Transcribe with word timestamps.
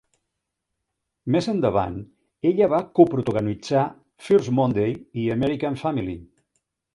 Més 1.35 1.49
endavant, 1.51 1.99
ella 2.51 2.69
va 2.71 2.79
coprotagonitzar 3.01 3.85
"First 4.29 4.53
Monday" 4.61 4.97
i 5.25 5.27
"American 5.37 5.79
Family". 5.85 6.19